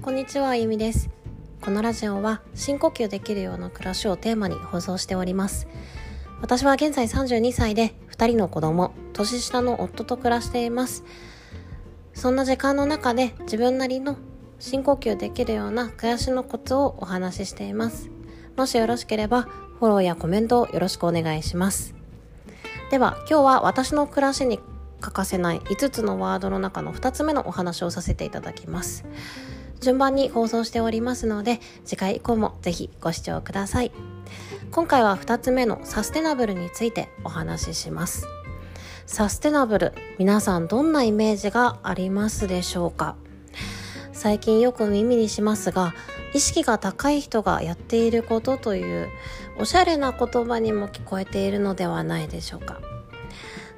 [0.00, 1.10] こんにちはあゆみです。
[1.60, 5.66] このラジオは深呼吸できるような暮らしをテーマに放送しております。
[6.40, 11.04] 私は現在32歳で2人の子供年下の夫と暮らしています。
[12.14, 14.16] そんな時間の中で自分なりの
[14.60, 18.08] 深呼吸できるような暮らしのコツをお話ししています。
[18.56, 21.94] もしよろしければフォローやコメントをよろしくお願いします。
[22.92, 24.60] では今日は私の暮らしに
[25.00, 29.04] 欠かせない5つのワードの中の2つ目のお話をさせていただきます。
[29.80, 33.92] 順番に放送しておりますので次回以降もぜひご視聴ください。
[34.70, 38.26] 今回は2つ目のサステナブルについてお話しします。
[39.06, 43.16] サステナブル皆さんどんなイメージがありますでしょうか？
[44.12, 45.94] 最近よく耳にしますが
[46.34, 49.08] 意識が高い人がやっていることという
[49.58, 52.80] おしゃれな言葉にも聞こえているのではないでしょうか？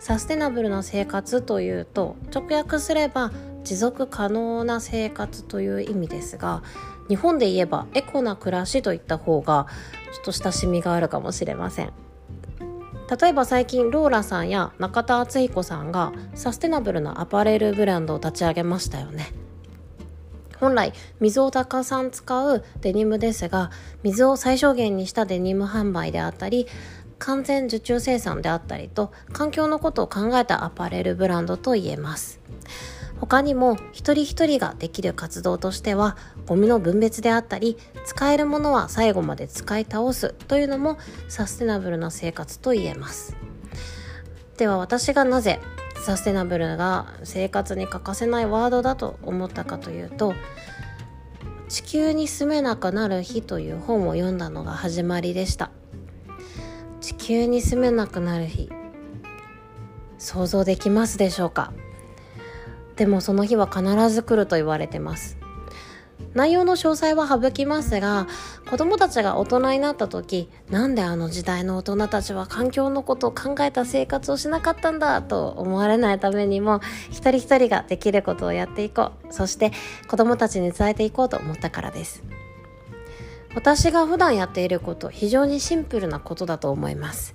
[0.00, 3.30] サステナブルな生活というと直訳すれば
[3.70, 6.64] 持続可能な生活という意味ですが
[7.08, 9.68] 日本で言えばエコな暮らしといった方が
[10.12, 11.92] ちょっと親しみがあるかもしれません。
[13.20, 19.32] 例えば最近ローラさんや中田敦彦さんがサステナブルなアパレルブランドを立ち上げましたよね。
[20.58, 23.70] 本来水をたくさん使うデニムですが
[24.02, 26.66] 水を最小限にしたデニム販売であったり
[27.20, 32.40] 完全受注生産であったりと環境のことを考えたアパレルブランドと言えます。
[33.20, 43.36] 他にも一人一人ができる活動としてはゴミの分別であったり使えるものは最後まで使い倒すというのもサステナブルな生活と言えます。
[44.56, 45.60] では私がなぜ
[46.04, 50.34] サステナブルが生活に欠かせないワードだと思ったかというと
[51.68, 55.70] 地球に住めなくなる日という本を読んだのが始まりでした。
[57.00, 58.70] 地球に住めなくなる日
[60.18, 61.72] 想像できますでしょうか？
[63.00, 65.38] でもその日は必ず来ると言われてます。
[66.34, 68.26] 内容の詳細は省きますが
[68.68, 79.32] 子供たちが大人になった時なんであの時代の大人たちは環境のことを考えた生活をしなかったんだと思われないためにも一人一人ができることをやっていこう。
[79.32, 79.72] そして
[80.06, 82.22] 子供たちに伝えていこうと思ったからです。
[83.54, 87.34] 私が普段やっていること非常にシンプルなことだと思います。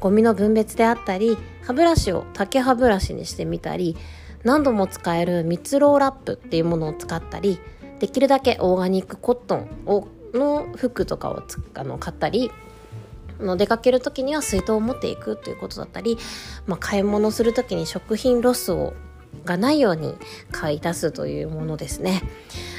[0.00, 3.96] ゴミの分別であったり歯ブラシを竹歯ブラシにしてみたり
[4.44, 7.60] 何度も使える蜜ろうラップっていうものを使ったり
[7.98, 11.42] できるだけオーガニックコットンをの服とかを
[11.74, 12.50] あの買ったり
[13.40, 16.18] の出かける時には水筒を持っていくということだったり、
[16.66, 18.94] まあ、買い物する時に食品ロスを
[19.44, 20.16] がないように
[20.50, 22.22] 買い足すというものですね。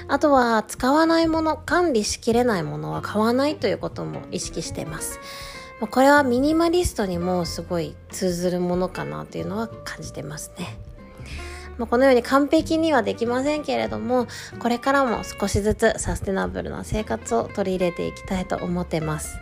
[0.08, 5.20] あとは使わないもの、管理しきれないものは買わないということも意識しています。
[5.92, 10.78] これはミニマリストにもすごい通ずるものかなというのは感じてますね。
[11.80, 14.28] まこのように完璧にはできませんけれども、
[14.60, 19.38] これからも少しずつサステナブルな生活を取り入れていきたいと思ってます。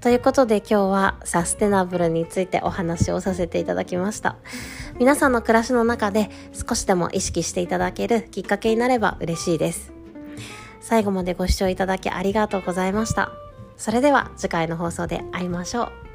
[0.00, 4.36] ということで今日はサステナブルについてお話をさせていただきました。
[4.98, 9.92] 皆さんの暮らしの中で少しでも意識していただけるきっかけになれば嬉しいです。
[10.80, 13.32] 最後までご視聴いただきありがとうございました。
[13.76, 16.09] それでは次回の放送で会いましょう。